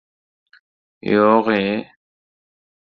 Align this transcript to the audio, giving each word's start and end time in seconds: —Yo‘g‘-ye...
—Yo‘g‘-ye... 1.11 1.71